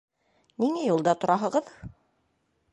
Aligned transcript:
Ниңә 0.63 0.81
юлда 0.87 1.15
тораһығыҙ? 1.25 1.71